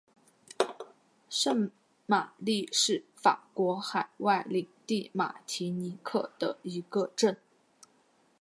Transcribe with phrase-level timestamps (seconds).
[1.29, 1.69] 圣
[2.07, 7.37] 玛丽是法国海外领地马提尼克的一个镇。